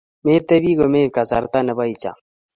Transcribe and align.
metebi 0.27 0.71
komeib 0.79 1.11
kasarta 1.17 1.59
nebo 1.63 1.81
icham 1.93 2.17